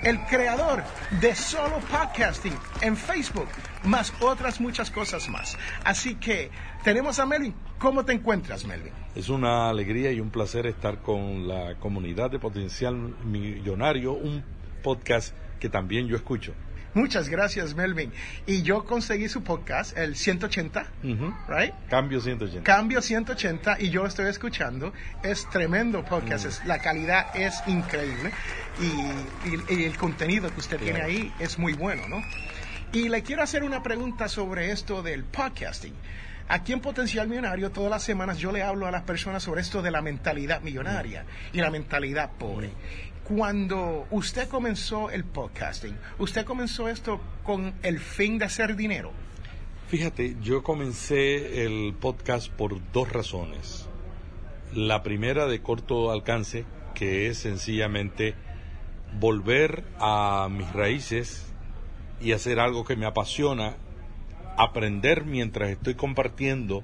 el 0.03 0.21
creador 0.27 0.83
de 1.21 1.35
Solo 1.35 1.79
Podcasting 1.91 2.55
en 2.83 2.97
Facebook, 2.97 3.49
más 3.85 4.13
otras 4.21 4.61
muchas 4.61 4.91
cosas 4.91 5.29
más. 5.29 5.57
Así 5.85 6.15
que 6.17 6.51
tenemos 6.85 7.19
a 7.19 7.27
Melvin. 7.27 7.55
¿Cómo 7.79 8.05
te 8.05 8.13
encuentras, 8.13 8.65
Melvin? 8.65 8.93
Es 9.15 9.29
una 9.29 9.69
alegría 9.69 10.13
y 10.13 10.21
un 10.21 10.31
placer 10.31 10.67
estar 10.67 10.99
con 11.03 11.49
la 11.49 11.77
comunidad 11.77 12.31
de 12.31 12.39
Potencial 12.39 12.95
Millonario, 13.25 14.13
un 14.13 14.45
podcast 14.83 15.35
que 15.59 15.69
también 15.69 16.07
yo 16.07 16.17
escucho. 16.17 16.55
Muchas 16.95 17.29
gracias, 17.29 17.75
Melvin. 17.75 18.13
Y 18.47 18.63
yo 18.63 18.85
conseguí 18.85 19.29
su 19.29 19.43
podcast, 19.43 19.97
el 19.97 20.17
180, 20.17 20.87
Ujú. 21.05 21.35
¿right? 21.49 21.73
Cambio 21.91 22.21
180. 22.21 22.63
Cambio 22.65 23.03
180 23.03 23.77
y 23.81 23.91
yo 23.91 24.03
lo 24.03 24.09
estoy 24.09 24.27
escuchando. 24.27 24.93
Es 25.23 25.49
tremendo 25.51 26.05
podcast, 26.05 26.47
es- 26.47 26.65
la 26.65 26.79
calidad 26.79 27.27
es 27.37 27.55
increíble 27.67 28.33
y, 28.81 29.49
y- 29.49 29.81
y 29.81 29.85
el 29.85 29.97
contenido 29.97 30.51
que 30.53 30.61
usted 30.61 30.79
tiene 30.79 31.03
ahí 31.03 31.33
es 31.39 31.59
muy 31.59 31.75
bueno, 31.75 32.09
¿no? 32.09 32.23
Y 32.93 33.09
le 33.11 33.23
quiero 33.23 33.43
hacer 33.43 33.65
una 33.65 33.83
pregunta 33.83 34.29
sobre 34.29 34.71
esto 34.73 35.03
del 35.03 35.25
podcasting. 35.25 35.93
Aquí 36.51 36.73
en 36.73 36.81
Potencial 36.81 37.29
Millonario, 37.29 37.71
todas 37.71 37.91
las 37.91 38.03
semanas 38.03 38.39
yo 38.39 38.51
le 38.53 38.63
hablo 38.63 38.87
a 38.87 38.91
las 38.91 39.03
personas 39.03 39.43
sobre 39.43 39.61
esto 39.61 39.83
de 39.83 39.91
la 39.91 40.01
mentalidad 40.01 40.63
millonaria 40.63 41.27
y 41.53 41.59
la 41.59 41.71
mentalidad 41.71 42.31
pobre. 42.39 42.71
Cuando 43.23 44.07
usted 44.11 44.49
comenzó 44.49 45.11
el 45.11 45.25
podcasting, 45.25 45.95
¿usted 46.19 46.47
comenzó 46.47 46.89
esto 46.89 47.21
con 47.43 47.75
el 47.83 48.01
fin 48.01 48.39
de 48.39 48.47
hacer 48.47 48.77
dinero? 48.77 49.13
Fíjate, 49.89 50.37
yo 50.41 50.63
comencé 50.63 51.67
el 51.67 51.93
podcast 51.93 52.51
por 52.51 52.81
dos 52.93 53.13
razones. 53.13 53.87
La 54.73 55.03
primera 55.03 55.47
de 55.47 55.61
corto 55.61 56.11
alcance, 56.11 56.65
que 56.95 57.27
es 57.27 57.37
sencillamente 57.37 58.35
volver 59.21 59.85
a 59.99 60.49
mis 60.51 60.73
raíces 60.73 61.45
y 62.23 62.33
hacer 62.33 62.59
algo 62.59 62.87
que 62.87 62.97
me 62.97 63.05
apasiona, 63.05 63.77
aprender 64.59 65.25
mientras 65.25 65.71
estoy 65.71 65.95
compartiendo 65.95 66.83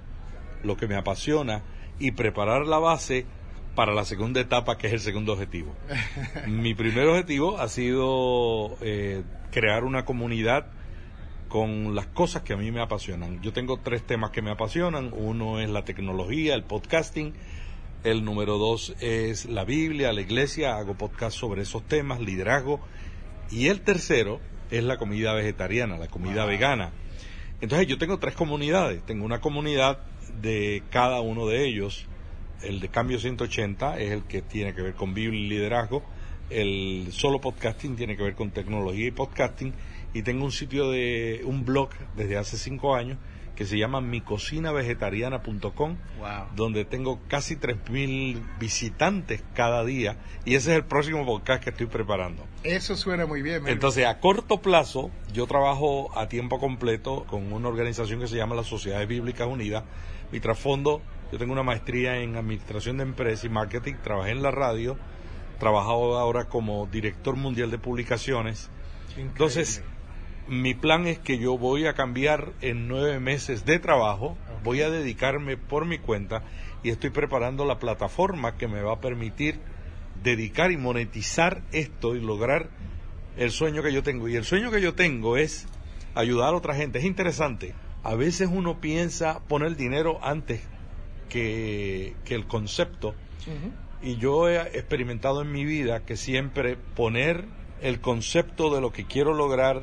lo 0.63 0.77
que 0.77 0.87
me 0.89 0.97
apasiona 0.97 1.63
y 1.99 2.13
preparar 2.13 2.67
la 2.67 2.79
base 2.79 3.27
para 3.75 3.93
la 3.93 4.05
segunda 4.05 4.41
etapa, 4.41 4.79
que 4.79 4.87
es 4.87 4.93
el 4.93 5.01
segundo 5.01 5.33
objetivo. 5.33 5.75
Mi 6.47 6.75
primer 6.75 7.09
objetivo 7.09 7.59
ha 7.59 7.69
sido 7.69 8.77
eh, 8.81 9.23
crear 9.51 9.85
una 9.85 10.05
comunidad 10.05 10.67
con 11.49 11.95
las 11.95 12.07
cosas 12.07 12.43
que 12.43 12.53
a 12.53 12.57
mí 12.57 12.71
me 12.71 12.81
apasionan. 12.81 13.41
Yo 13.43 13.53
tengo 13.53 13.79
tres 13.79 14.05
temas 14.05 14.31
que 14.31 14.43
me 14.43 14.51
apasionan. 14.51 15.11
Uno 15.13 15.61
es 15.61 15.69
la 15.69 15.85
tecnología, 15.85 16.55
el 16.55 16.65
podcasting. 16.65 17.35
El 18.05 18.25
número 18.25 18.59
dos 18.59 18.95
es 19.01 19.47
la 19.47 19.65
Biblia, 19.65 20.13
la 20.13 20.21
iglesia. 20.21 20.77
Hago 20.77 20.95
podcast 20.95 21.37
sobre 21.37 21.63
esos 21.63 21.83
temas, 21.87 22.21
liderazgo. 22.21 22.81
Y 23.51 23.69
el 23.69 23.83
tercero 23.83 24.41
es 24.71 24.85
la 24.85 24.97
comida 24.97 25.33
vegetariana, 25.33 25.97
la 25.97 26.09
comida 26.09 26.45
vegana. 26.45 26.93
Entonces 27.61 27.87
yo 27.87 27.99
tengo 27.99 28.19
tres 28.19 28.35
comunidades. 28.35 29.05
Tengo 29.05 29.25
una 29.25 29.41
comunidad 29.41 29.99
de 30.41 30.83
cada 30.91 31.21
uno 31.21 31.47
de 31.47 31.67
ellos. 31.67 32.07
El 32.63 32.81
de 32.81 32.89
Cambio 32.89 33.19
180 33.19 33.99
es 34.01 34.13
el 34.13 34.25
que 34.25 34.43
tiene 34.43 34.75
que 34.75 34.83
ver 34.83 34.95
con 34.95 35.15
Biblia 35.15 35.41
y 35.41 35.49
liderazgo. 35.49 36.03
El 36.51 37.09
solo 37.11 37.41
podcasting 37.41 37.97
tiene 37.97 38.17
que 38.17 38.23
ver 38.23 38.35
con 38.35 38.51
tecnología 38.51 39.07
y 39.07 39.11
podcasting. 39.11 39.73
Y 40.13 40.23
tengo 40.23 40.45
un 40.45 40.53
sitio 40.53 40.91
de 40.91 41.43
un 41.45 41.65
blog 41.65 41.91
desde 42.17 42.37
hace 42.37 42.57
cinco 42.57 42.95
años 42.95 43.19
que 43.55 43.65
se 43.67 43.79
llama 43.79 44.01
micocinavegetariana.com 44.01 45.97
Wow. 46.19 46.47
donde 46.57 46.85
tengo 46.85 47.21
casi 47.29 47.57
3.000 47.57 48.41
visitantes 48.59 49.43
cada 49.55 49.85
día 49.85 50.17
y 50.45 50.55
ese 50.55 50.73
es 50.73 50.77
el 50.79 50.85
próximo 50.85 51.25
podcast 51.27 51.63
que 51.63 51.71
estoy 51.71 51.87
preparando. 51.87 52.47
Eso 52.63 52.97
suena 52.97 53.27
muy 53.27 53.43
bien. 53.43 53.67
Entonces, 53.69 54.07
a 54.07 54.19
corto 54.21 54.61
plazo, 54.61 55.11
yo 55.33 55.47
trabajo 55.47 56.11
a 56.19 56.29
tiempo 56.29 56.59
completo 56.59 57.25
con 57.29 57.53
una 57.53 57.69
organización 57.69 58.21
que 58.21 58.27
se 58.27 58.37
llama 58.37 58.55
las 58.55 58.67
Sociedades 58.67 59.07
Bíblicas 59.09 59.47
Unidas. 59.47 59.85
Mi 60.33 60.41
trasfondo, 60.41 61.03
yo 61.31 61.39
tengo 61.39 61.53
una 61.53 61.63
maestría 61.63 62.19
en 62.19 62.37
Administración 62.37 62.97
de 62.97 63.03
Empresas 63.05 63.45
y 63.45 63.49
Marketing, 63.49 63.95
trabajé 64.03 64.31
en 64.33 64.43
la 64.43 64.51
radio, 64.51 64.97
trabajo 65.59 66.17
ahora 66.19 66.47
como 66.47 66.87
director 66.87 67.37
mundial 67.37 67.71
de 67.71 67.79
publicaciones. 67.79 68.71
Increíble. 69.11 69.31
Entonces, 69.33 69.83
mi 70.49 70.75
plan 70.75 71.07
es 71.07 71.19
que 71.19 71.39
yo 71.39 71.57
voy 71.57 71.87
a 71.87 71.95
cambiar 71.95 72.53
en 72.61 72.89
nueve 72.89 73.19
meses 73.21 73.65
de 73.65 73.79
trabajo, 73.79 74.37
voy 74.63 74.83
a 74.83 74.91
dedicarme 74.91 75.57
por 75.57 75.87
mi 75.87 75.99
cuenta 75.99 76.43
y 76.83 76.91
estoy 76.91 77.11
preparando 77.11 77.65
la 77.65 77.79
plataforma 77.79 78.57
que 78.57 78.69
me 78.69 78.83
va 78.83 78.95
a 78.95 79.01
permitir 79.01 79.59
dedicar 80.23 80.71
y 80.71 80.77
monetizar 80.77 81.63
esto 81.73 82.15
y 82.15 82.21
lograr 82.21 82.69
el 83.37 83.51
sueño 83.51 83.83
que 83.83 83.93
yo 83.93 84.03
tengo. 84.03 84.29
Y 84.29 84.37
el 84.37 84.45
sueño 84.45 84.71
que 84.71 84.81
yo 84.81 84.95
tengo 84.95 85.37
es 85.37 85.67
ayudar 86.15 86.55
a 86.55 86.57
otra 86.57 86.75
gente. 86.75 86.99
Es 86.99 87.05
interesante. 87.05 87.75
A 88.03 88.15
veces 88.15 88.49
uno 88.53 88.81
piensa 88.81 89.41
poner 89.49 89.77
dinero 89.77 90.19
antes 90.23 90.63
que, 91.29 92.15
que 92.25 92.35
el 92.35 92.47
concepto. 92.47 93.15
Y 94.03 94.17
yo 94.17 94.49
he 94.49 94.61
experimentado 94.79 95.43
en 95.43 95.53
mi 95.53 95.65
vida 95.65 96.05
que 96.05 96.17
siempre 96.17 96.77
poner 96.77 97.47
el 97.81 98.01
concepto 98.01 98.75
de 98.75 98.81
lo 98.81 98.93
que 98.93 99.07
quiero 99.07 99.35
lograr, 99.35 99.83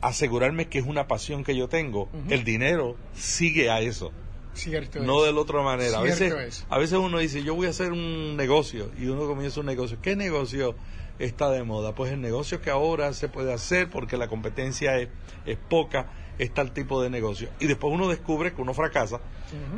asegurarme 0.00 0.68
que 0.68 0.78
es 0.78 0.86
una 0.86 1.06
pasión 1.06 1.44
que 1.44 1.56
yo 1.56 1.68
tengo, 1.68 2.08
el 2.28 2.44
dinero 2.44 2.96
sigue 3.14 3.70
a 3.70 3.80
eso, 3.80 4.12
Cierto. 4.54 5.00
no 5.00 5.20
es. 5.20 5.26
de 5.26 5.32
la 5.34 5.40
otra 5.40 5.62
manera. 5.62 5.98
A 5.98 6.02
veces, 6.02 6.32
es. 6.32 6.66
a 6.68 6.78
veces 6.78 6.98
uno 6.98 7.18
dice, 7.18 7.42
yo 7.42 7.54
voy 7.54 7.66
a 7.66 7.70
hacer 7.70 7.92
un 7.92 8.36
negocio 8.36 8.90
y 8.98 9.06
uno 9.06 9.26
comienza 9.26 9.60
un 9.60 9.66
negocio. 9.66 9.98
¿Qué 10.02 10.16
negocio 10.16 10.74
está 11.18 11.50
de 11.50 11.62
moda? 11.62 11.94
Pues 11.94 12.12
el 12.12 12.20
negocio 12.20 12.60
que 12.60 12.70
ahora 12.70 13.12
se 13.12 13.28
puede 13.28 13.52
hacer 13.52 13.90
porque 13.90 14.16
la 14.16 14.28
competencia 14.28 14.96
es, 14.98 15.08
es 15.46 15.56
poca, 15.56 16.10
es 16.38 16.52
tal 16.52 16.72
tipo 16.72 17.02
de 17.02 17.10
negocio. 17.10 17.48
Y 17.60 17.66
después 17.66 17.92
uno 17.92 18.08
descubre 18.08 18.52
que 18.52 18.62
uno 18.62 18.74
fracasa 18.74 19.20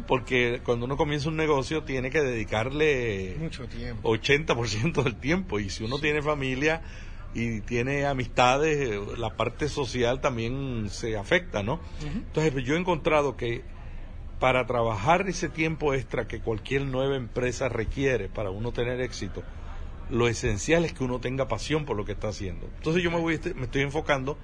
porque 0.06 0.60
cuando 0.64 0.84
uno 0.86 0.96
comienza 0.96 1.28
un 1.28 1.36
negocio 1.36 1.82
tiene 1.82 2.10
que 2.10 2.20
dedicarle 2.20 3.36
Mucho 3.38 3.66
tiempo. 3.66 4.10
80% 4.14 5.02
del 5.02 5.16
tiempo 5.16 5.58
y 5.60 5.70
si 5.70 5.82
uno 5.84 5.98
tiene 5.98 6.22
familia 6.22 6.82
y 7.34 7.60
tiene 7.60 8.06
amistades, 8.06 8.90
la 9.18 9.36
parte 9.36 9.68
social 9.68 10.20
también 10.20 10.88
se 10.90 11.16
afecta, 11.16 11.62
¿no? 11.62 11.80
Entonces 12.04 12.52
pues, 12.52 12.64
yo 12.64 12.74
he 12.74 12.78
encontrado 12.78 13.36
que 13.36 13.62
para 14.38 14.66
trabajar 14.66 15.28
ese 15.28 15.48
tiempo 15.48 15.94
extra 15.94 16.26
que 16.26 16.40
cualquier 16.40 16.82
nueva 16.84 17.16
empresa 17.16 17.68
requiere 17.68 18.28
para 18.28 18.50
uno 18.50 18.72
tener 18.72 19.00
éxito, 19.00 19.42
lo 20.10 20.28
esencial 20.28 20.84
es 20.84 20.92
que 20.92 21.04
uno 21.04 21.20
tenga 21.20 21.48
pasión 21.48 21.84
por 21.84 21.96
lo 21.96 22.04
que 22.04 22.12
está 22.12 22.28
haciendo. 22.28 22.68
Entonces 22.76 23.02
yo 23.02 23.10
me, 23.10 23.18
voy, 23.18 23.40
me 23.54 23.64
estoy 23.64 23.82
enfocando 23.82 24.36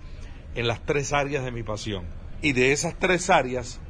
en 0.54 0.66
las 0.66 0.84
tres 0.86 1.12
áreas 1.12 1.44
de 1.44 1.50
mi 1.50 1.62
pasión. 1.62 2.04
Y 2.40 2.52
de 2.52 2.72
esas 2.72 2.98
tres 2.98 3.28
áreas, 3.28 3.80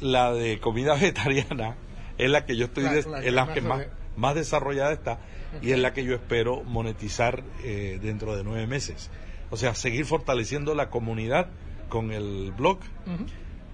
la 0.00 0.32
de 0.32 0.60
comida 0.60 0.94
vegetariana 1.00 1.76
es 2.18 2.30
la 2.30 2.44
que 2.44 2.56
yo 2.56 2.66
estoy, 2.66 2.84
es 2.84 3.32
la 3.32 3.52
que 3.52 3.60
más, 3.62 3.78
más 3.78 3.86
desarrollada 4.34 4.92
está 4.92 5.18
y 5.62 5.72
es 5.72 5.78
la 5.78 5.92
que 5.92 6.04
yo 6.04 6.14
espero 6.14 6.62
monetizar 6.64 7.42
eh, 7.62 7.98
dentro 8.02 8.36
de 8.36 8.44
nueve 8.44 8.66
meses. 8.66 9.10
O 9.50 9.56
sea, 9.56 9.74
seguir 9.74 10.04
fortaleciendo 10.04 10.74
la 10.74 10.90
comunidad 10.90 11.48
con 11.88 12.10
el 12.12 12.52
blog. 12.52 12.78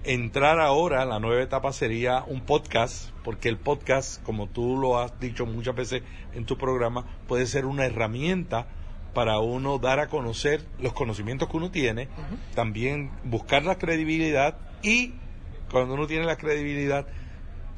Entrar 0.03 0.59
ahora, 0.59 1.05
la 1.05 1.19
nueva 1.19 1.43
etapa 1.43 1.71
sería 1.73 2.23
un 2.25 2.41
podcast, 2.41 3.11
porque 3.23 3.49
el 3.49 3.57
podcast, 3.57 4.21
como 4.23 4.47
tú 4.47 4.77
lo 4.77 4.99
has 4.99 5.19
dicho 5.19 5.45
muchas 5.45 5.75
veces 5.75 6.03
en 6.33 6.45
tu 6.45 6.57
programa, 6.57 7.05
puede 7.27 7.45
ser 7.45 7.65
una 7.65 7.85
herramienta 7.85 8.67
para 9.13 9.39
uno 9.39 9.77
dar 9.77 9.99
a 9.99 10.07
conocer 10.07 10.61
los 10.79 10.93
conocimientos 10.93 11.49
que 11.49 11.57
uno 11.57 11.69
tiene, 11.69 12.07
también 12.55 13.11
buscar 13.23 13.63
la 13.63 13.77
credibilidad 13.77 14.57
y 14.81 15.13
cuando 15.69 15.93
uno 15.93 16.07
tiene 16.07 16.25
la 16.25 16.37
credibilidad, 16.37 17.07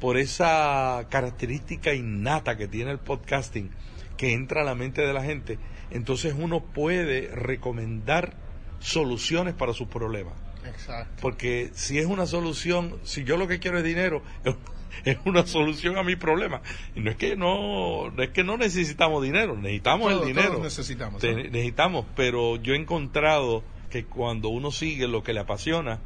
por 0.00 0.16
esa 0.16 1.06
característica 1.10 1.94
innata 1.94 2.56
que 2.56 2.68
tiene 2.68 2.90
el 2.90 2.98
podcasting, 2.98 3.70
que 4.16 4.32
entra 4.32 4.62
a 4.62 4.64
la 4.64 4.74
mente 4.74 5.02
de 5.02 5.12
la 5.12 5.22
gente, 5.22 5.58
entonces 5.90 6.34
uno 6.36 6.60
puede 6.60 7.28
recomendar 7.34 8.34
soluciones 8.80 9.54
para 9.54 9.72
sus 9.72 9.88
problemas. 9.88 10.34
Exacto. 10.66 11.20
Porque 11.20 11.70
si 11.74 11.98
es 11.98 12.06
una 12.06 12.26
solución, 12.26 12.98
si 13.02 13.24
yo 13.24 13.36
lo 13.36 13.48
que 13.48 13.58
quiero 13.58 13.78
es 13.78 13.84
dinero, 13.84 14.22
es 15.04 15.18
una 15.24 15.46
solución 15.46 15.96
a 15.96 16.02
mi 16.02 16.16
problema. 16.16 16.62
Y 16.94 17.00
no 17.00 17.10
es 17.10 17.16
que 17.16 17.36
no, 17.36 18.12
es 18.20 18.30
que 18.30 18.44
no 18.44 18.56
necesitamos 18.56 19.22
dinero, 19.22 19.56
necesitamos 19.56 20.12
el 20.12 20.24
dinero. 20.26 20.60
necesitamos. 20.62 21.22
Necesitamos, 21.22 22.06
pero 22.14 22.56
yo 22.56 22.74
he 22.74 22.76
encontrado 22.76 23.62
que 23.90 24.04
cuando 24.04 24.48
uno 24.48 24.70
sigue 24.70 25.06
lo 25.06 25.22
que 25.22 25.32
le 25.32 25.40
apasiona, 25.40 26.00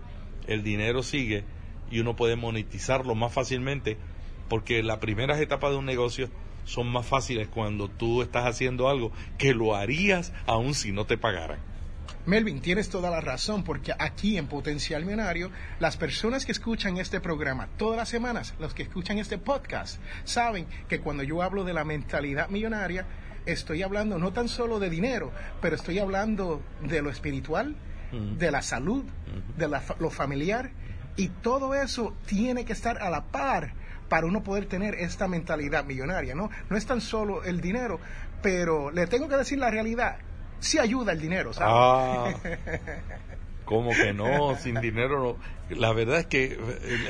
el 0.46 0.62
dinero 0.62 1.02
sigue 1.02 1.44
y 1.90 2.00
uno 2.00 2.16
puede 2.16 2.36
monetizarlo 2.36 3.14
más 3.14 3.32
fácilmente 3.32 3.96
porque 4.48 4.82
las 4.82 4.98
primeras 4.98 5.40
etapas 5.40 5.70
de 5.70 5.76
un 5.76 5.84
negocio 5.84 6.30
son 6.64 6.88
más 6.88 7.06
fáciles 7.06 7.48
cuando 7.48 7.88
tú 7.88 8.22
estás 8.22 8.46
haciendo 8.46 8.88
algo 8.88 9.12
que 9.38 9.54
lo 9.54 9.74
harías 9.74 10.32
aun 10.46 10.74
si 10.74 10.92
no 10.92 11.06
te 11.06 11.16
pagaran. 11.16 11.58
Melvin, 12.26 12.60
tienes 12.60 12.90
toda 12.90 13.10
la 13.10 13.22
razón, 13.22 13.64
porque 13.64 13.94
aquí 13.98 14.36
en 14.36 14.48
Potencial 14.48 15.02
Millonario, 15.02 15.50
las 15.80 15.96
personas 15.96 16.44
que 16.44 16.52
escuchan 16.52 16.98
este 16.98 17.20
programa 17.20 17.68
todas 17.78 17.96
las 17.96 18.10
semanas, 18.10 18.54
los 18.58 18.74
que 18.74 18.82
escuchan 18.82 19.16
este 19.16 19.38
podcast, 19.38 19.98
saben 20.24 20.66
que 20.88 21.00
cuando 21.00 21.22
yo 21.22 21.42
hablo 21.42 21.64
de 21.64 21.72
la 21.72 21.84
mentalidad 21.84 22.50
millonaria, 22.50 23.06
estoy 23.46 23.82
hablando 23.82 24.18
no 24.18 24.34
tan 24.34 24.48
solo 24.48 24.78
de 24.78 24.90
dinero, 24.90 25.32
pero 25.62 25.74
estoy 25.76 26.00
hablando 26.00 26.60
de 26.82 27.00
lo 27.00 27.08
espiritual, 27.08 27.76
de 28.12 28.50
la 28.50 28.60
salud, 28.60 29.04
de 29.56 29.68
lo 29.68 30.10
familiar, 30.10 30.70
y 31.18 31.28
todo 31.28 31.74
eso 31.74 32.14
tiene 32.26 32.64
que 32.64 32.72
estar 32.72 33.02
a 33.02 33.10
la 33.10 33.24
par 33.24 33.74
para 34.08 34.26
uno 34.26 34.42
poder 34.42 34.66
tener 34.66 34.94
esta 34.94 35.28
mentalidad 35.28 35.84
millonaria, 35.84 36.34
¿no? 36.34 36.48
No 36.70 36.76
es 36.76 36.86
tan 36.86 37.00
solo 37.00 37.44
el 37.44 37.60
dinero, 37.60 38.00
pero 38.40 38.90
le 38.90 39.06
tengo 39.06 39.28
que 39.28 39.36
decir 39.36 39.58
la 39.58 39.70
realidad, 39.70 40.18
sí 40.60 40.78
ayuda 40.78 41.12
el 41.12 41.20
dinero, 41.20 41.52
¿sabes? 41.52 41.74
Ah, 41.76 42.32
¿Cómo 43.64 43.90
que 43.90 44.14
no? 44.14 44.56
Sin 44.56 44.80
dinero 44.80 45.36
no. 45.68 45.76
La 45.76 45.92
verdad 45.92 46.20
es 46.20 46.26
que 46.26 46.58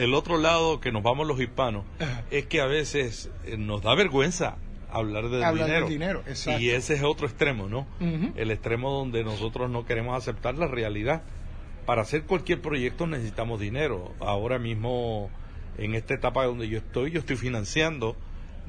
el, 0.00 0.12
otro 0.14 0.38
lado 0.38 0.80
que 0.80 0.90
nos 0.90 1.04
vamos 1.04 1.24
los 1.26 1.40
hispanos 1.40 1.84
es 2.32 2.46
que 2.46 2.60
a 2.60 2.66
veces 2.66 3.30
eh, 3.44 3.56
nos 3.56 3.82
da 3.82 3.94
vergüenza 3.94 4.56
hablar 4.90 5.28
del 5.28 5.44
hablar 5.44 5.66
dinero. 5.66 5.86
Del 5.86 5.92
dinero 5.92 6.22
exacto. 6.26 6.60
Y 6.60 6.70
ese 6.70 6.94
es 6.94 7.04
otro 7.04 7.28
extremo, 7.28 7.68
¿no? 7.68 7.86
El 8.34 8.50
extremo 8.50 8.90
donde 8.90 9.22
nosotros 9.22 9.70
no 9.70 9.84
queremos 9.84 10.16
aceptar 10.16 10.56
la 10.56 10.66
realidad. 10.66 11.22
Para 11.88 12.02
hacer 12.02 12.24
cualquier 12.24 12.60
proyecto 12.60 13.06
necesitamos 13.06 13.58
dinero. 13.58 14.12
Ahora 14.20 14.58
mismo, 14.58 15.30
en 15.78 15.94
esta 15.94 16.12
etapa 16.12 16.44
donde 16.44 16.68
yo 16.68 16.76
estoy, 16.76 17.12
yo 17.12 17.20
estoy 17.20 17.36
financiando 17.36 18.14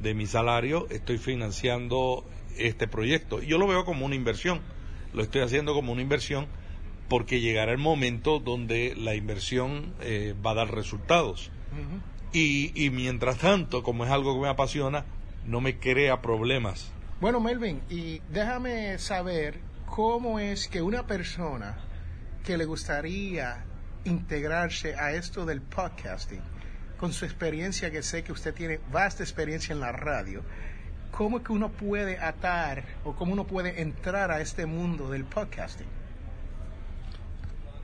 de 0.02 0.14
mi 0.14 0.26
salario, 0.26 0.88
estoy 0.90 1.18
financiando 1.18 2.24
este 2.58 2.88
proyecto. 2.88 3.42
Yo 3.42 3.58
lo 3.58 3.68
veo 3.68 3.84
como 3.84 4.06
una 4.06 4.16
inversión, 4.16 4.62
lo 5.14 5.22
estoy 5.22 5.42
haciendo 5.42 5.74
como 5.74 5.92
una 5.92 6.02
inversión 6.02 6.48
porque 7.10 7.42
llegará 7.42 7.74
el 7.74 7.78
momento 7.78 8.40
donde 8.40 8.96
la 8.96 9.16
inversión 9.16 9.94
eh, 10.00 10.34
va 10.34 10.52
a 10.52 10.56
dar 10.56 10.74
resultados. 10.74 11.52
y, 12.32 12.72
y 12.74 12.90
mientras 12.90 13.40
tanto, 13.40 13.84
como 13.84 14.06
es 14.06 14.12
algo 14.12 14.34
que 14.36 14.44
me 14.44 14.48
apasiona, 14.48 15.04
no 15.46 15.60
me 15.60 15.78
crea 15.78 16.22
problemas. 16.22 16.94
Bueno, 17.20 17.42
Melvin, 17.42 17.82
y 17.90 18.22
déjame 18.30 18.98
saber 18.98 19.60
cómo 19.88 20.40
es 20.40 20.70
que 20.70 20.82
una 20.82 21.06
persona 21.06 21.89
que 22.44 22.58
le 22.58 22.66
gustaría 22.66 23.64
integrarse 24.06 24.96
a 24.96 25.14
esto 25.14 25.46
del 25.46 25.62
podcasting, 25.62 26.42
con 26.98 27.14
su 27.14 27.26
experiencia, 27.26 27.92
que 27.92 28.04
sé 28.04 28.24
que 28.24 28.32
usted 28.32 28.54
tiene 28.54 28.80
vasta 28.92 29.24
experiencia 29.24 29.74
en 29.74 29.80
la 29.80 29.92
radio, 29.92 30.44
¿cómo 31.12 31.38
es 31.38 31.44
que 31.44 31.52
uno 31.52 31.70
puede 31.70 32.18
atar 32.18 32.84
o 33.04 33.16
cómo 33.16 33.34
uno 33.34 33.46
puede 33.48 33.82
entrar 33.82 34.32
a 34.32 34.42
este 34.42 34.66
mundo 34.66 35.10
del 35.10 35.26
podcasting? 35.26 35.88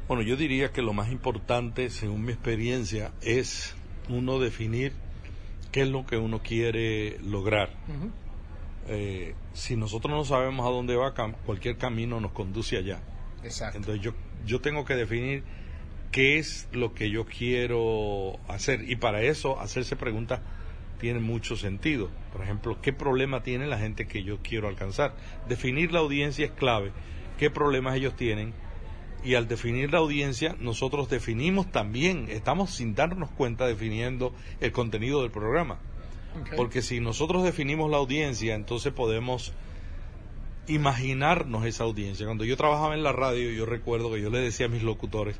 Bueno, 0.07 0.21
yo 0.21 0.35
diría 0.35 0.71
que 0.71 0.81
lo 0.81 0.93
más 0.93 1.11
importante, 1.11 1.89
según 1.89 2.25
mi 2.25 2.31
experiencia, 2.31 3.11
es 3.21 3.75
uno 4.07 4.39
definir 4.39 4.93
qué 5.71 5.81
es 5.81 5.87
lo 5.87 6.05
que 6.05 6.17
uno 6.17 6.43
quiere 6.43 7.17
lograr. 7.19 7.69
Eh, 8.87 9.33
si 9.53 9.75
nosotros 9.75 10.13
no 10.13 10.23
sabemos 10.23 10.67
a 10.67 10.69
dónde 10.69 10.95
va, 10.95 11.13
cualquier 11.45 11.77
camino 11.77 12.19
nos 12.19 12.33
conduce 12.33 12.77
allá. 12.77 12.99
Exacto. 13.43 13.77
Entonces 13.77 14.03
yo, 14.03 14.13
yo 14.45 14.61
tengo 14.61 14.85
que 14.85 14.95
definir 14.95 15.43
qué 16.11 16.37
es 16.37 16.67
lo 16.71 16.93
que 16.93 17.09
yo 17.09 17.25
quiero 17.25 18.39
hacer 18.47 18.89
y 18.89 18.95
para 18.95 19.21
eso 19.21 19.59
hacerse 19.59 19.95
preguntas 19.95 20.39
tiene 20.99 21.19
mucho 21.19 21.55
sentido. 21.57 22.09
Por 22.31 22.41
ejemplo, 22.41 22.79
¿qué 22.81 22.93
problema 22.93 23.43
tiene 23.43 23.67
la 23.67 23.77
gente 23.77 24.07
que 24.07 24.23
yo 24.23 24.39
quiero 24.41 24.67
alcanzar? 24.67 25.15
Definir 25.47 25.91
la 25.91 25.99
audiencia 25.99 26.45
es 26.45 26.51
clave. 26.51 26.91
¿Qué 27.37 27.49
problemas 27.49 27.95
ellos 27.95 28.15
tienen? 28.15 28.53
Y 29.23 29.35
al 29.35 29.47
definir 29.47 29.91
la 29.91 29.99
audiencia, 29.99 30.55
nosotros 30.59 31.09
definimos 31.09 31.71
también, 31.71 32.27
estamos 32.29 32.71
sin 32.71 32.95
darnos 32.95 33.31
cuenta 33.31 33.67
definiendo 33.67 34.33
el 34.61 34.71
contenido 34.71 35.21
del 35.21 35.31
programa. 35.31 35.79
Porque 36.55 36.81
si 36.81 36.99
nosotros 36.99 37.43
definimos 37.43 37.89
la 37.89 37.97
audiencia, 37.97 38.55
entonces 38.55 38.93
podemos 38.93 39.53
imaginarnos 40.67 41.65
esa 41.65 41.83
audiencia. 41.83 42.25
Cuando 42.25 42.45
yo 42.45 42.57
trabajaba 42.57 42.93
en 42.95 43.03
la 43.03 43.11
radio, 43.11 43.51
yo 43.51 43.65
recuerdo 43.65 44.11
que 44.13 44.21
yo 44.21 44.29
le 44.29 44.39
decía 44.39 44.65
a 44.67 44.69
mis 44.69 44.83
locutores, 44.83 45.39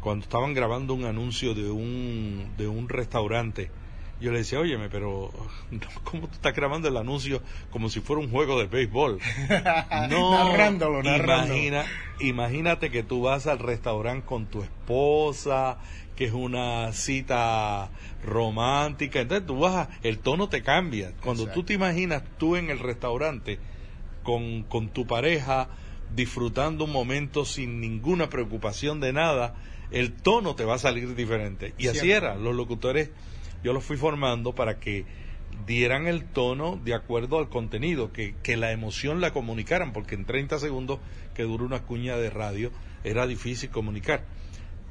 cuando 0.00 0.22
estaban 0.22 0.54
grabando 0.54 0.94
un 0.94 1.04
anuncio 1.04 1.54
de 1.54 1.70
un, 1.70 2.52
de 2.56 2.68
un 2.68 2.88
restaurante, 2.88 3.70
yo 4.20 4.32
le 4.32 4.38
decía, 4.38 4.60
óyeme, 4.60 4.88
pero 4.88 5.30
¿cómo 6.04 6.28
tú 6.28 6.34
estás 6.34 6.54
grabando 6.54 6.88
el 6.88 6.96
anuncio 6.96 7.42
como 7.70 7.88
si 7.88 8.00
fuera 8.00 8.22
un 8.22 8.30
juego 8.30 8.58
de 8.58 8.66
béisbol? 8.66 9.18
No, 10.08 10.30
narrándolo, 10.30 11.00
Imagina, 11.00 11.84
imagínate 12.20 12.90
que 12.90 13.02
tú 13.02 13.22
vas 13.22 13.46
al 13.46 13.58
restaurante 13.58 14.24
con 14.24 14.46
tu 14.46 14.62
esposa, 14.62 15.78
que 16.14 16.26
es 16.26 16.32
una 16.32 16.92
cita 16.92 17.90
romántica, 18.24 19.20
entonces 19.20 19.46
tú 19.46 19.58
vas, 19.58 19.88
el 20.02 20.18
tono 20.18 20.48
te 20.48 20.62
cambia. 20.62 21.12
Cuando 21.22 21.46
tú 21.48 21.62
te 21.64 21.74
imaginas 21.74 22.22
tú 22.38 22.56
en 22.56 22.70
el 22.70 22.78
restaurante 22.78 23.58
con, 24.26 24.64
con 24.64 24.88
tu 24.88 25.06
pareja, 25.06 25.68
disfrutando 26.12 26.84
un 26.84 26.90
momento 26.90 27.44
sin 27.44 27.80
ninguna 27.80 28.28
preocupación 28.28 28.98
de 28.98 29.12
nada, 29.12 29.54
el 29.92 30.14
tono 30.14 30.56
te 30.56 30.64
va 30.64 30.74
a 30.74 30.78
salir 30.78 31.14
diferente. 31.14 31.74
Y 31.78 31.86
así 31.86 32.10
era, 32.10 32.34
los 32.34 32.56
locutores 32.56 33.10
yo 33.62 33.72
los 33.72 33.84
fui 33.84 33.96
formando 33.96 34.52
para 34.52 34.80
que 34.80 35.04
dieran 35.64 36.08
el 36.08 36.24
tono 36.24 36.76
de 36.84 36.94
acuerdo 36.94 37.38
al 37.38 37.48
contenido, 37.48 38.12
que, 38.12 38.34
que 38.42 38.56
la 38.56 38.72
emoción 38.72 39.20
la 39.20 39.32
comunicaran, 39.32 39.92
porque 39.92 40.16
en 40.16 40.24
30 40.24 40.58
segundos 40.58 40.98
que 41.32 41.44
dura 41.44 41.62
una 41.62 41.84
cuña 41.84 42.16
de 42.16 42.30
radio 42.30 42.72
era 43.04 43.28
difícil 43.28 43.70
comunicar. 43.70 44.24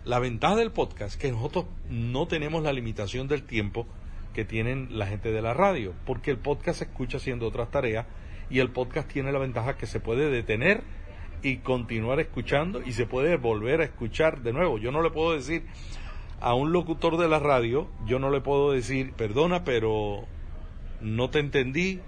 La 0.06 0.20
ventaja 0.20 0.56
del 0.56 0.72
podcast 0.72 1.16
es 1.16 1.18
que 1.18 1.32
nosotros 1.34 1.66
no 1.90 2.26
tenemos 2.28 2.64
la 2.64 2.72
limitación 2.72 3.28
del 3.28 3.44
tiempo 3.44 3.86
que 4.34 4.46
tienen 4.46 4.98
la 4.98 5.08
gente 5.08 5.34
de 5.34 5.42
la 5.42 5.54
radio, 5.54 5.94
porque 6.06 6.32
el 6.32 6.38
podcast 6.38 6.80
se 6.80 6.86
escucha 6.86 7.18
haciendo 7.18 7.46
otras 7.48 7.70
tareas 7.70 8.06
y 8.50 8.60
el 8.60 8.72
podcast 8.72 9.12
tiene 9.12 9.32
la 9.32 9.40
ventaja 9.40 9.78
que 9.78 9.86
se 9.86 10.00
puede 10.00 10.30
detener 10.30 10.84
y 11.42 11.58
continuar 11.58 12.20
escuchando 12.20 12.82
y 12.84 12.94
se 12.94 13.06
puede 13.06 13.38
volver 13.38 13.82
a 13.82 13.86
escuchar 13.86 14.42
de 14.42 14.54
nuevo. 14.54 14.78
Yo 14.78 14.92
no 14.92 15.02
le 15.02 15.12
puedo 15.12 15.34
decir, 15.34 15.64
a 16.40 16.54
un 16.54 16.72
locutor 16.72 17.18
de 17.18 17.28
la 17.28 17.40
radio, 17.40 17.88
yo 18.06 18.20
no 18.20 18.30
le 18.30 18.42
puedo 18.42 18.72
decir, 18.72 19.14
perdona, 19.14 19.64
pero 19.64 20.26
no 21.02 21.30
te 21.30 21.40
entendí, 21.40 22.00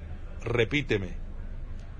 repíteme. 0.44 1.16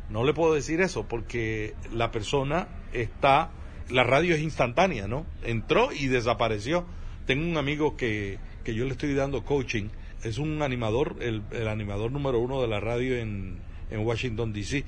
No 0.10 0.24
le 0.24 0.34
puedo 0.34 0.54
decir 0.54 0.82
eso 0.82 1.08
porque 1.08 1.74
la 1.94 2.12
persona 2.12 2.68
está, 2.94 3.52
la 3.90 4.04
radio 4.04 4.36
es 4.36 4.42
instantánea, 4.42 5.08
¿no? 5.08 5.26
Entró 5.44 5.92
y 5.92 6.08
desapareció. 6.08 6.86
Tengo 7.26 7.46
un 7.46 7.58
amigo 7.58 7.98
que, 7.98 8.40
que 8.64 8.74
yo 8.74 8.86
le 8.86 8.92
estoy 8.92 9.14
dando 9.14 9.44
coaching, 9.44 9.90
es 10.24 10.38
un 10.38 10.62
animador, 10.62 11.18
el, 11.20 11.44
el 11.52 11.68
animador 11.68 12.12
número 12.12 12.40
uno 12.40 12.62
de 12.62 12.68
la 12.68 12.80
radio 12.80 13.18
en, 13.18 13.60
en 13.90 14.06
Washington, 14.06 14.54
D.C. 14.54 14.86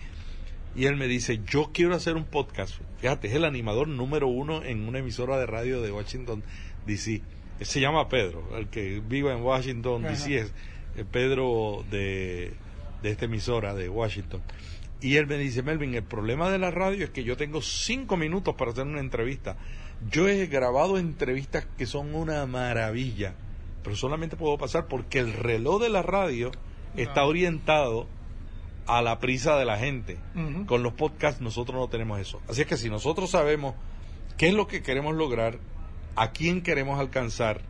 Y 0.75 0.85
él 0.85 0.95
me 0.95 1.07
dice, 1.07 1.41
yo 1.45 1.71
quiero 1.73 1.95
hacer 1.95 2.15
un 2.15 2.25
podcast. 2.25 2.75
Fíjate, 2.99 3.27
es 3.27 3.33
el 3.33 3.45
animador 3.45 3.87
número 3.87 4.27
uno 4.27 4.63
en 4.63 4.87
una 4.87 4.99
emisora 4.99 5.37
de 5.37 5.45
radio 5.45 5.81
de 5.81 5.91
Washington, 5.91 6.43
D.C 6.85 7.21
se 7.61 7.81
llama 7.81 8.07
Pedro, 8.07 8.57
el 8.57 8.67
que 8.69 9.01
vive 9.05 9.31
en 9.31 9.41
Washington, 9.41 10.03
D.C., 10.03 10.37
es 10.37 10.53
eh, 10.95 11.05
Pedro 11.09 11.83
de, 11.89 12.53
de 13.01 13.11
esta 13.11 13.25
emisora 13.25 13.73
de 13.73 13.89
Washington. 13.89 14.41
Y 15.01 15.15
él 15.15 15.27
me 15.27 15.37
dice, 15.37 15.63
Melvin, 15.63 15.93
el 15.93 16.03
problema 16.03 16.49
de 16.49 16.57
la 16.57 16.71
radio 16.71 17.05
es 17.05 17.09
que 17.09 17.23
yo 17.23 17.37
tengo 17.37 17.61
cinco 17.61 18.17
minutos 18.17 18.55
para 18.55 18.71
hacer 18.71 18.85
una 18.85 18.99
entrevista. 18.99 19.57
Yo 20.09 20.27
he 20.27 20.47
grabado 20.47 20.97
entrevistas 20.97 21.65
que 21.77 21.85
son 21.85 22.15
una 22.15 22.45
maravilla, 22.45 23.35
pero 23.83 23.95
solamente 23.95 24.35
puedo 24.35 24.57
pasar 24.57 24.87
porque 24.87 25.19
el 25.19 25.33
reloj 25.33 25.81
de 25.81 25.89
la 25.89 26.01
radio 26.01 26.51
está 26.95 27.25
orientado 27.25 28.07
a 28.89 29.03
la 29.03 29.19
prisa 29.19 29.55
de 29.57 29.65
la 29.65 29.77
gente. 29.77 30.17
Con 30.65 30.81
los 30.81 30.93
podcasts 30.93 31.41
nosotros 31.41 31.79
no 31.79 31.87
tenemos 31.87 32.19
eso. 32.19 32.41
Así 32.49 32.61
es 32.61 32.67
que 32.67 32.75
si 32.75 32.89
nosotros 32.89 33.29
sabemos 33.29 33.75
qué 34.37 34.47
es 34.47 34.53
lo 34.53 34.67
que 34.67 34.81
queremos 34.81 35.15
lograr, 35.15 35.59
a 36.15 36.31
quién 36.31 36.61
queremos 36.63 36.99
alcanzar, 36.99 37.61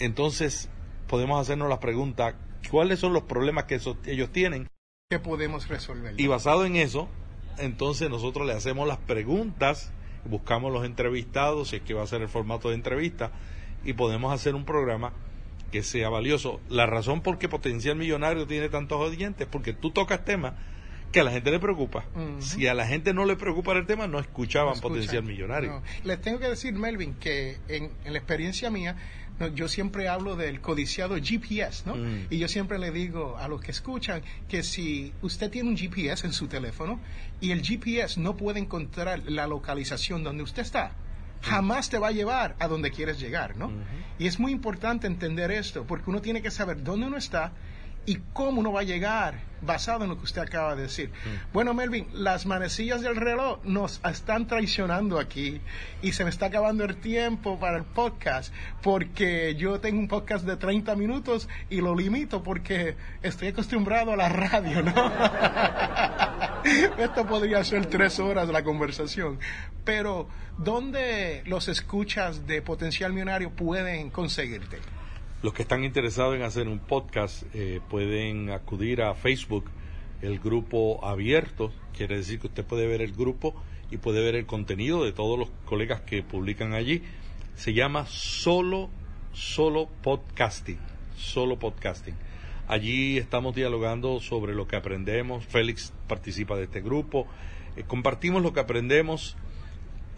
entonces 0.00 0.68
podemos 1.06 1.40
hacernos 1.40 1.68
la 1.68 1.78
pregunta, 1.78 2.34
¿cuáles 2.70 2.98
son 2.98 3.12
los 3.12 3.22
problemas 3.22 3.64
que 3.64 3.80
ellos 4.06 4.32
tienen? 4.32 4.68
Que 5.08 5.20
podemos 5.20 5.68
resolver. 5.68 6.20
Y 6.20 6.26
basado 6.26 6.66
en 6.66 6.74
eso, 6.76 7.08
entonces 7.58 8.10
nosotros 8.10 8.44
le 8.46 8.54
hacemos 8.54 8.88
las 8.88 8.98
preguntas, 8.98 9.92
buscamos 10.24 10.72
los 10.72 10.84
entrevistados, 10.84 11.68
si 11.68 11.76
es 11.76 11.82
que 11.82 11.94
va 11.94 12.02
a 12.02 12.06
ser 12.06 12.22
el 12.22 12.28
formato 12.28 12.70
de 12.70 12.74
entrevista, 12.74 13.30
y 13.84 13.92
podemos 13.92 14.32
hacer 14.32 14.56
un 14.56 14.64
programa 14.64 15.12
que 15.70 15.82
sea 15.82 16.08
valioso. 16.08 16.60
La 16.68 16.86
razón 16.86 17.22
por 17.22 17.38
qué 17.38 17.48
Potencial 17.48 17.96
Millonario 17.96 18.46
tiene 18.46 18.68
tantos 18.68 18.98
oyentes 18.98 19.46
es 19.46 19.48
porque 19.50 19.72
tú 19.72 19.90
tocas 19.90 20.24
temas 20.24 20.54
que 21.12 21.20
a 21.20 21.24
la 21.24 21.30
gente 21.30 21.50
le 21.50 21.58
preocupa. 21.58 22.04
Si 22.40 22.66
a 22.66 22.74
la 22.74 22.86
gente 22.86 23.14
no 23.14 23.24
le 23.24 23.36
preocupa 23.36 23.72
el 23.72 23.86
tema, 23.86 24.06
no 24.06 24.18
escuchaban 24.18 24.78
Potencial 24.80 25.22
Millonario. 25.22 25.82
Les 26.04 26.20
tengo 26.20 26.38
que 26.38 26.48
decir, 26.48 26.74
Melvin, 26.74 27.14
que 27.14 27.58
en, 27.68 27.90
la 28.04 28.18
experiencia 28.18 28.70
mía, 28.70 28.96
yo 29.54 29.68
siempre 29.68 30.08
hablo 30.08 30.36
del 30.36 30.60
codiciado 30.60 31.16
GPS, 31.16 31.84
¿no? 31.86 31.94
Mm. 31.94 32.26
Y 32.30 32.38
yo 32.38 32.48
siempre 32.48 32.78
le 32.78 32.90
digo 32.90 33.38
a 33.38 33.48
los 33.48 33.60
que 33.60 33.70
escuchan 33.70 34.22
que 34.48 34.62
si 34.62 35.12
usted 35.22 35.50
tiene 35.50 35.70
un 35.70 35.76
GPS 35.76 36.26
en 36.26 36.32
su 36.32 36.48
teléfono 36.48 37.00
y 37.40 37.52
el 37.52 37.62
GPS 37.62 38.20
no 38.20 38.36
puede 38.36 38.58
encontrar 38.58 39.22
la 39.30 39.46
localización 39.46 40.24
donde 40.24 40.42
usted 40.42 40.62
está, 40.62 40.92
jamás 41.42 41.88
te 41.88 41.98
va 41.98 42.08
a 42.08 42.12
llevar 42.12 42.56
a 42.58 42.68
donde 42.68 42.90
quieres 42.90 43.18
llegar, 43.18 43.56
¿no? 43.56 43.70
Y 44.18 44.26
es 44.26 44.38
muy 44.38 44.52
importante 44.52 45.06
entender 45.06 45.50
esto, 45.50 45.84
porque 45.84 46.10
uno 46.10 46.20
tiene 46.20 46.42
que 46.42 46.50
saber 46.50 46.82
dónde 46.82 47.06
uno 47.06 47.16
está 47.16 47.52
y 48.08 48.18
cómo 48.32 48.60
uno 48.60 48.72
va 48.72 48.80
a 48.80 48.84
llegar 48.84 49.34
basado 49.60 50.04
en 50.04 50.10
lo 50.10 50.16
que 50.16 50.24
usted 50.24 50.40
acaba 50.40 50.74
de 50.74 50.82
decir. 50.82 51.10
Mm. 51.10 51.52
Bueno, 51.52 51.74
Melvin, 51.74 52.06
las 52.14 52.46
manecillas 52.46 53.02
del 53.02 53.16
reloj 53.16 53.58
nos 53.64 54.00
están 54.02 54.46
traicionando 54.46 55.18
aquí 55.18 55.60
y 56.00 56.12
se 56.12 56.24
me 56.24 56.30
está 56.30 56.46
acabando 56.46 56.84
el 56.84 56.96
tiempo 56.96 57.58
para 57.58 57.76
el 57.76 57.84
podcast 57.84 58.54
porque 58.82 59.56
yo 59.56 59.80
tengo 59.80 60.00
un 60.00 60.08
podcast 60.08 60.46
de 60.46 60.56
30 60.56 60.96
minutos 60.96 61.50
y 61.68 61.82
lo 61.82 61.94
limito 61.94 62.42
porque 62.42 62.96
estoy 63.22 63.48
acostumbrado 63.48 64.12
a 64.12 64.16
la 64.16 64.30
radio, 64.30 64.82
¿no? 64.82 64.94
Esto 66.98 67.26
podría 67.26 67.64
ser 67.64 67.86
tres 67.86 68.18
horas 68.18 68.48
la 68.48 68.62
conversación. 68.62 69.38
Pero, 69.84 70.28
¿dónde 70.58 71.42
los 71.46 71.68
escuchas 71.68 72.46
de 72.46 72.62
Potencial 72.62 73.12
Millonario 73.12 73.50
pueden 73.50 74.10
conseguirte? 74.10 74.78
Los 75.42 75.54
que 75.54 75.62
están 75.62 75.84
interesados 75.84 76.34
en 76.34 76.42
hacer 76.42 76.68
un 76.68 76.80
podcast 76.80 77.44
eh, 77.54 77.80
pueden 77.88 78.50
acudir 78.50 79.02
a 79.02 79.14
Facebook, 79.14 79.70
el 80.20 80.40
grupo 80.40 81.04
abierto, 81.04 81.72
quiere 81.96 82.16
decir 82.16 82.40
que 82.40 82.48
usted 82.48 82.64
puede 82.64 82.86
ver 82.86 83.02
el 83.02 83.12
grupo 83.12 83.54
y 83.90 83.98
puede 83.98 84.22
ver 84.22 84.34
el 84.34 84.46
contenido 84.46 85.04
de 85.04 85.12
todos 85.12 85.38
los 85.38 85.48
colegas 85.64 86.00
que 86.00 86.22
publican 86.22 86.74
allí. 86.74 87.02
Se 87.54 87.72
llama 87.72 88.06
Solo, 88.06 88.90
Solo 89.32 89.88
Podcasting, 90.02 90.78
Solo 91.16 91.58
Podcasting. 91.58 92.27
Allí 92.68 93.16
estamos 93.16 93.54
dialogando 93.54 94.20
sobre 94.20 94.54
lo 94.54 94.68
que 94.68 94.76
aprendemos. 94.76 95.46
Félix 95.46 95.94
participa 96.06 96.54
de 96.54 96.64
este 96.64 96.82
grupo. 96.82 97.26
Eh, 97.76 97.84
compartimos 97.86 98.42
lo 98.42 98.52
que 98.52 98.60
aprendemos 98.60 99.38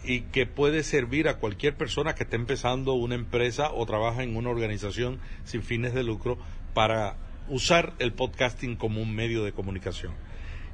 y 0.03 0.21
que 0.21 0.45
puede 0.45 0.83
servir 0.83 1.29
a 1.29 1.37
cualquier 1.37 1.77
persona 1.77 2.13
que 2.13 2.23
esté 2.23 2.35
empezando 2.35 2.93
una 2.93 3.15
empresa 3.15 3.71
o 3.71 3.85
trabaja 3.85 4.23
en 4.23 4.35
una 4.35 4.49
organización 4.49 5.21
sin 5.45 5.63
fines 5.63 5.93
de 5.93 6.03
lucro 6.03 6.37
para 6.73 7.15
usar 7.47 7.93
el 7.99 8.11
podcasting 8.11 8.75
como 8.75 9.01
un 9.01 9.15
medio 9.15 9.45
de 9.45 9.53
comunicación. 9.53 10.11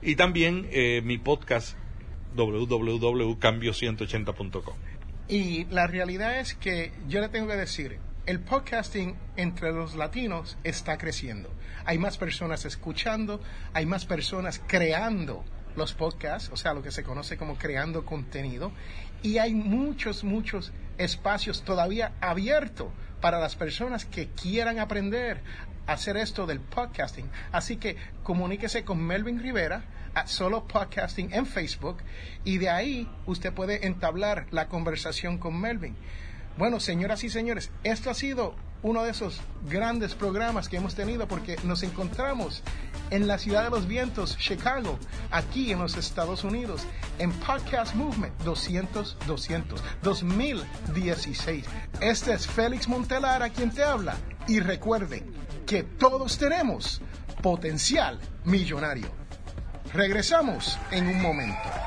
Y 0.02 0.16
también 0.16 0.68
eh, 0.72 1.02
mi 1.04 1.20
podcast 1.20 1.78
www.cambio180.com. 2.36 4.76
Y 5.28 5.66
la 5.66 5.86
realidad 5.86 6.40
es 6.40 6.56
que 6.56 6.92
yo 7.08 7.22
le 7.22 7.30
tengo 7.30 7.48
que 7.48 7.56
decir, 7.56 8.00
el 8.28 8.42
podcasting 8.42 9.16
entre 9.38 9.72
los 9.72 9.96
latinos 9.96 10.58
está 10.66 10.98
creciendo. 10.98 11.50
Hay 11.86 11.98
más 11.98 12.18
personas 12.18 12.66
escuchando, 12.66 13.40
hay 13.74 13.86
más 13.86 14.06
personas 14.06 14.62
creando 14.68 15.46
los 15.78 15.94
podcasts, 15.94 16.50
o 16.52 16.58
sea, 16.58 16.74
lo 16.74 16.84
que 16.84 16.92
se 16.92 17.04
conoce 17.04 17.38
como 17.38 17.58
creando 17.58 18.06
contenido, 18.06 18.74
y 19.24 19.38
hay 19.38 19.54
muchos, 19.54 20.26
muchos 20.26 20.74
espacios 20.98 21.64
todavía 21.64 22.16
abiertos 22.20 22.90
para 23.22 23.40
las 23.40 23.56
personas 23.56 24.04
que 24.04 24.28
quieran 24.28 24.78
aprender 24.80 25.42
a 25.86 25.94
hacer 25.94 26.18
esto 26.18 26.46
del 26.46 26.60
podcasting. 26.60 27.30
Así 27.54 27.78
que 27.78 27.96
comuníquese 28.24 28.84
con 28.84 29.02
Melvin 29.02 29.40
Rivera 29.40 29.86
a 30.14 30.28
Solo 30.28 30.68
Podcasting 30.68 31.32
en 31.32 31.46
Facebook 31.46 32.00
y 32.44 32.58
de 32.58 32.70
ahí 32.70 33.10
usted 33.26 33.54
puede 33.54 33.88
entablar 33.88 34.48
la 34.52 34.68
conversación 34.68 35.38
con 35.38 35.58
Melvin. 35.62 35.96
Bueno, 36.58 36.80
señoras 36.80 37.24
y 37.24 37.30
señores, 37.30 37.70
esto 37.84 38.10
ha 38.10 38.16
sido 38.16 38.56
uno 38.82 39.04
de 39.04 39.12
esos 39.12 39.42
grandes 39.70 40.16
programas 40.16 40.68
que 40.68 40.78
hemos 40.78 40.96
tenido 40.96 41.28
porque 41.28 41.56
nos 41.64 41.84
encontramos 41.84 42.64
en 43.12 43.28
la 43.28 43.38
ciudad 43.38 43.64
de 43.64 43.70
los 43.70 43.88
vientos, 43.88 44.36
Chicago, 44.38 44.98
aquí 45.30 45.72
en 45.72 45.78
los 45.78 45.96
Estados 45.98 46.44
Unidos, 46.44 46.88
en 47.20 47.32
Podcast 47.32 47.94
Movement 47.94 48.36
200 48.40 49.18
200 49.28 49.84
2016. 50.02 51.66
Este 52.02 52.34
es 52.34 52.48
Félix 52.48 52.88
Montelar 52.88 53.44
a 53.44 53.50
quien 53.50 53.70
te 53.70 53.84
habla 53.84 54.18
y 54.48 54.60
recuerden 54.60 55.32
que 55.68 55.84
todos 55.84 56.40
tenemos 56.40 57.02
potencial 57.44 58.20
millonario. 58.46 59.10
Regresamos 59.94 60.80
en 60.90 61.08
un 61.08 61.22
momento. 61.22 61.87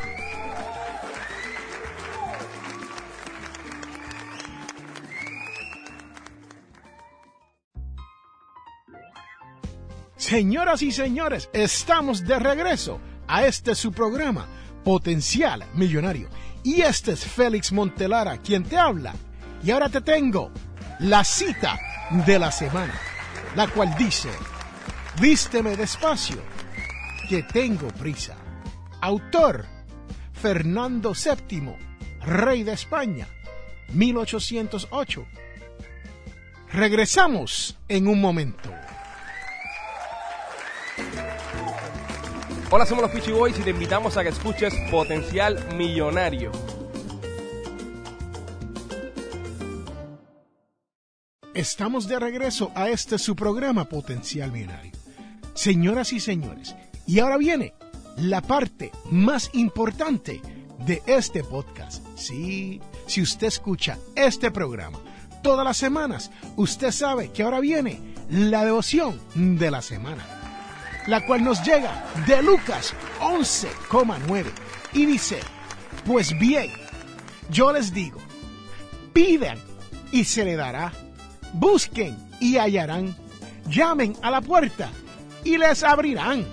Señoras 10.31 10.81
y 10.81 10.93
señores, 10.93 11.49
estamos 11.51 12.25
de 12.25 12.39
regreso 12.39 13.01
a 13.27 13.45
este 13.45 13.75
su 13.75 13.91
programa, 13.91 14.47
Potencial 14.81 15.65
Millonario. 15.73 16.29
Y 16.63 16.83
este 16.83 17.11
es 17.11 17.25
Félix 17.25 17.73
Montelara 17.73 18.37
quien 18.37 18.63
te 18.63 18.77
habla. 18.77 19.13
Y 19.61 19.71
ahora 19.71 19.89
te 19.89 19.99
tengo 19.99 20.49
la 20.99 21.25
cita 21.25 21.77
de 22.25 22.39
la 22.39 22.49
semana, 22.49 22.93
la 23.57 23.67
cual 23.67 23.93
dice, 23.97 24.29
vísteme 25.19 25.75
despacio, 25.75 26.41
que 27.27 27.43
tengo 27.43 27.89
prisa. 27.89 28.37
Autor, 29.01 29.65
Fernando 30.31 31.11
VII, 31.11 31.75
rey 32.21 32.63
de 32.63 32.71
España, 32.71 33.27
1808. 33.89 35.25
Regresamos 36.71 37.77
en 37.89 38.07
un 38.07 38.21
momento. 38.21 38.71
Hola, 42.73 42.85
somos 42.85 43.01
los 43.01 43.11
Peachy 43.11 43.33
Boys 43.33 43.59
y 43.59 43.63
te 43.63 43.71
invitamos 43.71 44.15
a 44.15 44.23
que 44.23 44.29
escuches 44.29 44.73
Potencial 44.89 45.75
Millonario. 45.75 46.53
Estamos 51.53 52.07
de 52.07 52.17
regreso 52.17 52.71
a 52.73 52.87
este 52.87 53.19
su 53.19 53.35
programa 53.35 53.89
Potencial 53.89 54.53
Millonario. 54.53 54.93
Señoras 55.53 56.13
y 56.13 56.21
señores, 56.21 56.73
y 57.05 57.19
ahora 57.19 57.35
viene 57.35 57.73
la 58.15 58.39
parte 58.39 58.93
más 59.11 59.49
importante 59.51 60.41
de 60.85 61.03
este 61.07 61.43
podcast. 61.43 62.01
Sí, 62.15 62.79
si 63.05 63.21
usted 63.21 63.47
escucha 63.47 63.97
este 64.15 64.49
programa 64.49 64.97
todas 65.43 65.65
las 65.65 65.75
semanas, 65.75 66.31
usted 66.55 66.91
sabe 66.91 67.33
que 67.33 67.43
ahora 67.43 67.59
viene 67.59 67.99
la 68.29 68.63
devoción 68.63 69.19
de 69.35 69.69
la 69.71 69.81
semana, 69.81 70.25
la 71.07 71.25
cual 71.25 71.43
nos 71.43 71.63
llega 71.63 72.03
de 72.27 72.41
Lucas 72.43 72.93
11,9 73.19 74.45
y 74.93 75.05
dice, 75.05 75.39
pues 76.05 76.37
bien, 76.37 76.71
yo 77.49 77.71
les 77.73 77.93
digo, 77.93 78.19
pidan 79.13 79.57
y 80.11 80.25
se 80.25 80.45
le 80.45 80.55
dará, 80.55 80.91
busquen 81.53 82.17
y 82.39 82.57
hallarán, 82.57 83.15
llamen 83.67 84.15
a 84.21 84.31
la 84.31 84.41
puerta 84.41 84.89
y 85.43 85.57
les 85.57 85.83
abrirán. 85.83 86.45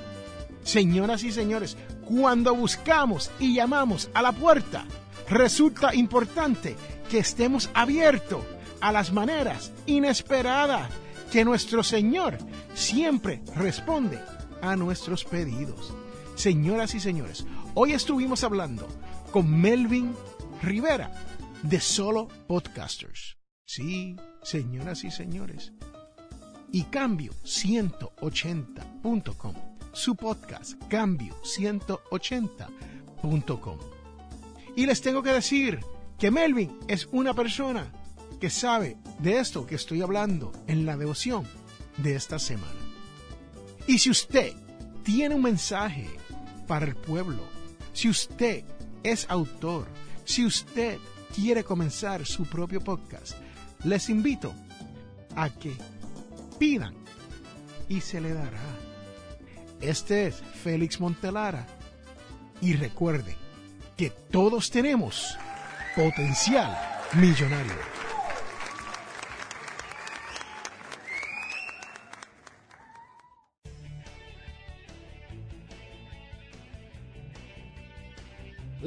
Señoras 0.63 1.23
y 1.25 1.33
señores, 1.33 1.77
cuando 2.05 2.55
buscamos 2.55 3.31
y 3.39 3.55
llamamos 3.55 4.11
a 4.15 4.23
la 4.23 4.33
puerta, 4.33 4.87
resulta 5.29 5.95
importante 5.95 6.77
que 7.11 7.19
estemos 7.19 7.71
abiertos 7.75 8.43
a 8.81 8.93
las 8.93 9.13
maneras 9.13 9.73
inesperadas 9.87 10.89
que 11.33 11.45
nuestro 11.45 11.83
Señor 11.83 12.39
siempre 12.75 13.43
responde 13.55 14.19
a 14.63 14.77
nuestros 14.77 15.25
pedidos. 15.25 15.93
Señoras 16.35 16.95
y 16.95 17.01
señores, 17.01 17.45
hoy 17.75 17.93
estuvimos 17.93 18.45
hablando 18.45 18.87
con 19.33 19.61
Melvin 19.61 20.15
Rivera 20.63 21.13
de 21.63 21.81
Solo 21.81 22.29
Podcasters. 22.47 23.39
Sí, 23.65 24.15
señoras 24.43 25.05
y 25.05 25.11
señores. 25.11 25.73
Y 26.71 26.83
cambio 26.85 27.33
180.com. 27.45 29.55
Su 29.93 30.15
podcast 30.17 30.75
cambio 30.89 31.35
180.com. 31.43 33.79
Y 34.77 34.85
les 34.87 35.01
tengo 35.01 35.23
que 35.23 35.33
decir 35.33 35.81
que 36.19 36.31
Melvin 36.31 36.79
es 36.87 37.09
una 37.11 37.33
persona 37.35 37.91
que 38.41 38.51
sabe 38.51 38.99
de 39.19 39.39
esto 39.39 39.67
que 39.67 39.75
estoy 39.75 40.03
hablando 40.03 40.53
en 40.67 40.85
la 40.87 40.97
devoción 40.97 41.45
de 41.97 42.15
esta 42.15 42.39
semana. 42.39 42.88
Y 43.89 43.99
si 43.99 44.11
usted 44.11 44.53
tiene 45.03 45.35
un 45.35 45.41
mensaje 45.41 46.07
para 46.67 46.85
el 46.85 46.95
pueblo, 46.95 47.43
si 47.95 48.11
usted 48.11 48.63
es 49.03 49.25
autor, 49.31 49.87
si 50.27 50.45
usted 50.45 50.99
quiere 51.35 51.65
comenzar 51.65 52.27
su 52.27 52.45
propio 52.45 52.83
podcast, 52.83 53.33
les 53.85 54.11
invito 54.11 54.53
a 55.35 55.49
que 55.49 55.73
pidan 56.59 56.95
y 57.89 58.03
se 58.03 58.21
le 58.21 58.35
dará. 58.35 58.61
Este 59.81 60.27
es 60.27 60.37
Félix 60.63 61.01
Montelara 61.01 61.67
y 62.61 62.75
recuerde 62.75 63.37
que 63.97 64.11
todos 64.11 64.71
tenemos 64.71 65.35
potencial 65.97 66.77
millonario. 67.15 67.98